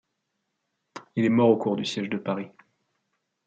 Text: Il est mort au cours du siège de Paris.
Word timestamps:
Il 1.15 1.25
est 1.25 1.29
mort 1.29 1.49
au 1.51 1.57
cours 1.57 1.75
du 1.75 1.85
siège 1.85 2.09
de 2.09 2.17
Paris. 2.17 2.49